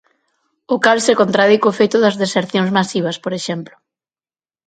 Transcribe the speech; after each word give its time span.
O 0.73 0.75
cal 0.85 0.99
se 1.07 1.17
contradí 1.21 1.57
co 1.63 1.77
feito 1.79 1.97
das 2.03 2.19
desercións 2.23 2.69
masivas, 2.77 3.17
por 3.23 3.33
exemplo. 3.39 3.75